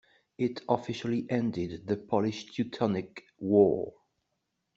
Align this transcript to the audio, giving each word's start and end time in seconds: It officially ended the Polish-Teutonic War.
It 0.39 0.61
officially 0.67 1.27
ended 1.29 1.85
the 1.85 1.95
Polish-Teutonic 1.95 3.23
War. 3.37 3.93